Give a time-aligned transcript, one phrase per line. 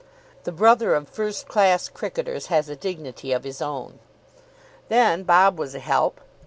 [0.45, 3.99] The brother of first class cricketers has a dignity of his own.
[4.89, 6.21] Then Bob was a help.